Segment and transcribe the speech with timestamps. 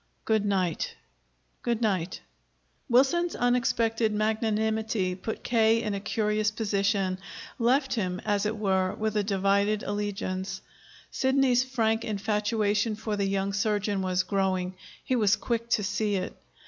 [0.25, 0.95] Good night."
[1.61, 2.21] "Good night."
[2.89, 5.83] Wilson's unexpected magnanimity put K.
[5.83, 7.19] in a curious position
[7.59, 10.61] left him, as it were, with a divided allegiance.
[11.11, 14.73] Sidney's frank infatuation for the young surgeon was growing.
[15.03, 16.35] He was quick to see it.